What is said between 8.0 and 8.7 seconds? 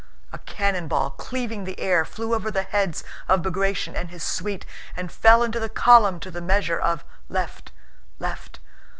left!"